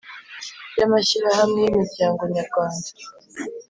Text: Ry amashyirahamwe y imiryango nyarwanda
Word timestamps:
Ry 0.71 0.81
amashyirahamwe 0.87 1.57
y 1.63 1.69
imiryango 1.71 2.21
nyarwanda 2.35 2.87